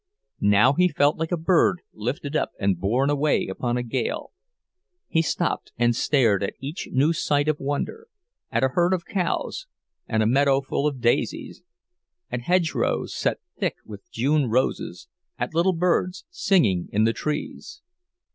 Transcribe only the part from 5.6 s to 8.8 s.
and stared at each new sight of wonder—at a